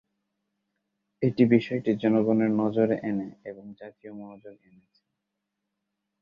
[1.21, 5.03] এটি বিষয়টি জনগণের নজরে এনে এবং জাতীয় মনোযোগ এনেছে।